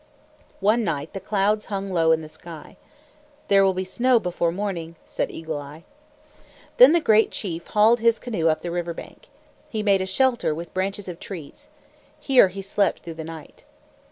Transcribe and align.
One 0.61 0.83
night 0.83 1.13
the 1.13 1.19
clouds 1.19 1.65
hung 1.67 1.93
low 1.93 2.11
in 2.11 2.23
the 2.23 2.27
sky. 2.27 2.75
"There 3.49 3.63
will 3.63 3.75
be 3.75 3.85
snow 3.85 4.19
before 4.19 4.51
morning," 4.51 4.95
said 5.05 5.29
Eagle 5.29 5.59
Eye. 5.59 5.83
Then 6.77 6.91
the 6.93 6.99
great 6.99 7.29
chief 7.29 7.67
hauled 7.67 7.99
his 7.99 8.17
canoe 8.17 8.47
up 8.47 8.63
the 8.63 8.71
river 8.71 8.95
bank. 8.95 9.27
He 9.69 9.83
made 9.83 10.01
a 10.01 10.07
shelter 10.07 10.55
with 10.55 10.73
branches 10.73 11.07
of 11.07 11.19
trees. 11.19 11.67
Here 12.19 12.47
he 12.47 12.63
slept 12.63 13.03
through 13.03 13.13
the 13.13 13.23
night. 13.23 13.63